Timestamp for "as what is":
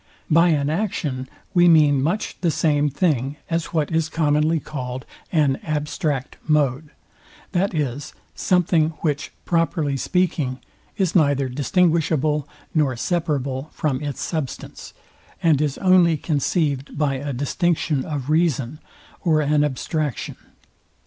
3.51-4.09